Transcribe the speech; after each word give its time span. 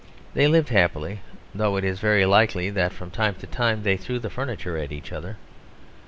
They 0.33 0.47
lived 0.47 0.69
happily, 0.69 1.19
although 1.53 1.77
it 1.77 1.83
is 1.83 1.99
very 1.99 2.25
likely 2.25 2.71
that 2.71 2.91
from 2.91 3.11
time 3.11 3.35
to 3.35 3.45
time 3.45 3.83
they 3.83 3.97
threw 3.97 4.17
the 4.17 4.31
furniture 4.31 4.75
at 4.75 4.91
each 4.91 5.11
other. 5.11 5.37